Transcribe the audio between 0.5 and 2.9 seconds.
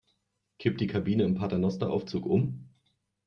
Kippt die Kabine im Paternosteraufzug um?